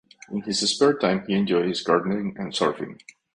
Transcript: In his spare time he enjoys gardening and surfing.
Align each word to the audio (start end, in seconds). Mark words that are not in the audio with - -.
In 0.31 0.41
his 0.41 0.67
spare 0.67 0.95
time 0.95 1.25
he 1.27 1.35
enjoys 1.35 1.83
gardening 1.83 2.35
and 2.39 2.51
surfing. 2.53 2.99